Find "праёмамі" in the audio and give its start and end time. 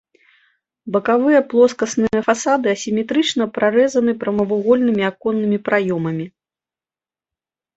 5.69-6.25